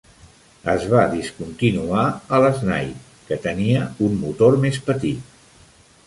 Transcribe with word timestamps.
Es 0.71 0.83
va 0.93 1.01
discontinuar 1.09 2.05
el 2.37 2.47
Snipe, 2.61 3.03
que 3.27 3.37
tenia 3.43 3.83
un 4.07 4.15
motor 4.23 4.57
més 4.65 4.81
petit. 4.89 5.37